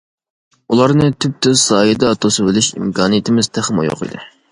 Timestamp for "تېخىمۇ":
3.59-3.87